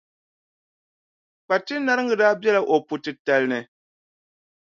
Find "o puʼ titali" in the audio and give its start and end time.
2.73-3.47